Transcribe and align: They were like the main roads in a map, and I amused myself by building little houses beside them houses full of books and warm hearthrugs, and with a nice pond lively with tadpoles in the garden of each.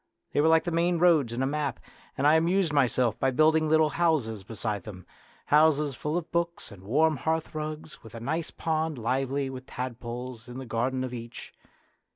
They 0.31 0.41
were 0.41 0.47
like 0.47 0.63
the 0.63 0.71
main 0.71 0.97
roads 0.97 1.31
in 1.31 1.43
a 1.43 1.45
map, 1.45 1.79
and 2.17 2.25
I 2.25 2.33
amused 2.33 2.73
myself 2.73 3.19
by 3.19 3.29
building 3.29 3.69
little 3.69 3.89
houses 3.91 4.41
beside 4.43 4.81
them 4.81 5.05
houses 5.45 5.93
full 5.93 6.17
of 6.17 6.31
books 6.31 6.71
and 6.71 6.81
warm 6.81 7.17
hearthrugs, 7.17 7.93
and 7.97 8.03
with 8.05 8.15
a 8.15 8.19
nice 8.19 8.49
pond 8.49 8.97
lively 8.97 9.47
with 9.51 9.67
tadpoles 9.67 10.47
in 10.47 10.57
the 10.57 10.65
garden 10.65 11.03
of 11.03 11.13
each. 11.13 11.53